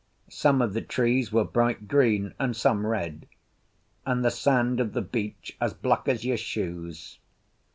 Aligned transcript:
Some 0.31 0.63
of 0.63 0.73
the 0.73 0.81
trees 0.81 1.31
were 1.31 1.43
bright 1.45 1.87
green, 1.87 2.33
and 2.39 2.55
some 2.55 2.87
red, 2.87 3.27
and 4.03 4.25
the 4.25 4.31
sand 4.31 4.79
of 4.79 4.93
the 4.93 5.01
beach 5.03 5.55
as 5.61 5.75
black 5.75 6.07
as 6.07 6.25
your 6.25 6.37
shoes. 6.37 7.19